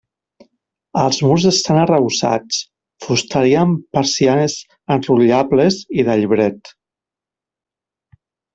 Els 1.01 1.19
murs 1.25 1.43
estan 1.49 1.81
arrebossats, 1.81 2.61
fusteria 3.07 3.61
amb 3.67 3.85
persianes 3.99 4.57
enrotllables 4.97 5.81
i 6.01 6.07
de 6.11 6.19
llibret. 6.23 6.75